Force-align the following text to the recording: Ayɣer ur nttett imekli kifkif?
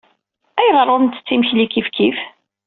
Ayɣer 0.59 0.87
ur 0.93 0.99
nttett 1.01 1.33
imekli 1.35 1.65
kifkif? 1.67 2.17